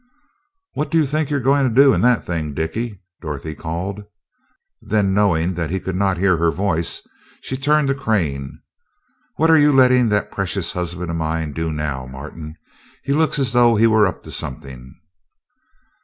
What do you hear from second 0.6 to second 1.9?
"What do you think you're going to